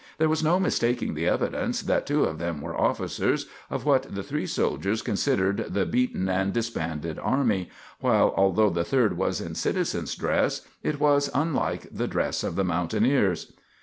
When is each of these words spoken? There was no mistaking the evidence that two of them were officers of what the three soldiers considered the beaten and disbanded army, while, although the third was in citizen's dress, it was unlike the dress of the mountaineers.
There 0.17 0.29
was 0.29 0.43
no 0.43 0.59
mistaking 0.59 1.13
the 1.13 1.27
evidence 1.27 1.83
that 1.83 2.07
two 2.07 2.23
of 2.23 2.39
them 2.39 2.59
were 2.59 2.75
officers 2.75 3.45
of 3.69 3.85
what 3.85 4.15
the 4.15 4.23
three 4.23 4.47
soldiers 4.47 5.03
considered 5.03 5.57
the 5.75 5.85
beaten 5.85 6.27
and 6.27 6.51
disbanded 6.51 7.19
army, 7.19 7.69
while, 7.99 8.33
although 8.35 8.71
the 8.71 8.83
third 8.83 9.15
was 9.15 9.39
in 9.39 9.53
citizen's 9.53 10.15
dress, 10.15 10.61
it 10.81 10.99
was 10.99 11.29
unlike 11.35 11.85
the 11.91 12.07
dress 12.07 12.43
of 12.43 12.55
the 12.55 12.63
mountaineers. 12.65 13.53